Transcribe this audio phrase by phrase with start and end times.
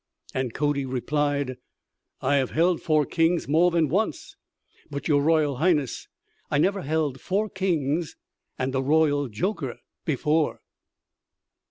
[0.33, 1.57] And Cody replied:
[2.21, 4.35] "I have held four kings more than once.
[4.89, 6.07] But, your Royal Highness,
[6.49, 8.15] I never held four kings
[8.57, 10.61] and a royal joker before."